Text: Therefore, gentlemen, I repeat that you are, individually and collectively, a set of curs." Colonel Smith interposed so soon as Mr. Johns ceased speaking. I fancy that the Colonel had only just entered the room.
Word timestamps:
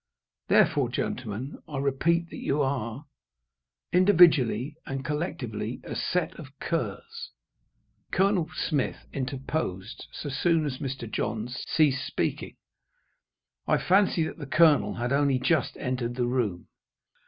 Therefore, 0.47 0.89
gentlemen, 0.89 1.59
I 1.67 1.77
repeat 1.77 2.31
that 2.31 2.39
you 2.41 2.59
are, 2.63 3.05
individually 3.93 4.75
and 4.87 5.05
collectively, 5.05 5.79
a 5.83 5.95
set 5.95 6.33
of 6.39 6.47
curs." 6.59 7.29
Colonel 8.11 8.49
Smith 8.51 9.05
interposed 9.13 10.07
so 10.11 10.29
soon 10.29 10.65
as 10.65 10.79
Mr. 10.79 11.07
Johns 11.07 11.63
ceased 11.67 12.03
speaking. 12.03 12.55
I 13.67 13.77
fancy 13.77 14.23
that 14.23 14.37
the 14.39 14.47
Colonel 14.47 14.95
had 14.95 15.13
only 15.13 15.37
just 15.37 15.77
entered 15.77 16.15
the 16.15 16.25
room. 16.25 16.67